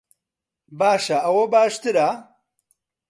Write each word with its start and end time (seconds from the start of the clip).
باشە، 0.79 1.17
ئەوە 1.23 1.43
باشترە؟ 1.53 2.09